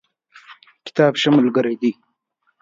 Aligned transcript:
کتاب 0.85 1.13
ښه 1.21 1.29
ملګری 1.37 1.75
دی. 1.81 1.91